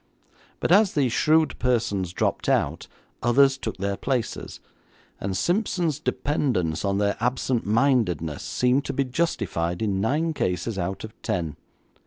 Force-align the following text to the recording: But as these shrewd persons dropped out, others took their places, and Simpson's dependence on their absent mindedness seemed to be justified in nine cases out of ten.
But 0.59 0.71
as 0.71 0.93
these 0.95 1.13
shrewd 1.13 1.59
persons 1.59 2.11
dropped 2.11 2.49
out, 2.49 2.87
others 3.21 3.55
took 3.55 3.77
their 3.77 3.95
places, 3.97 4.59
and 5.19 5.37
Simpson's 5.37 5.99
dependence 5.99 6.83
on 6.83 6.97
their 6.97 7.15
absent 7.19 7.67
mindedness 7.67 8.41
seemed 8.41 8.83
to 8.85 8.93
be 8.93 9.03
justified 9.03 9.79
in 9.79 10.01
nine 10.01 10.33
cases 10.33 10.79
out 10.79 11.03
of 11.03 11.13
ten. 11.21 11.55